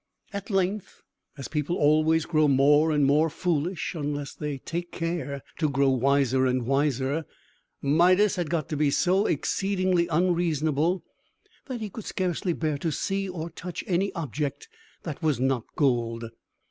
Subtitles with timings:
[0.33, 1.03] At length
[1.37, 6.47] (as people always grow more and more foolish, unless they take care to grow wiser
[6.47, 7.23] and wiser),
[7.83, 11.03] Midas had got to be so exceedingly unreasonable
[11.67, 14.67] that he could scarcely bear to see or touch any object
[15.03, 16.31] that was not gold.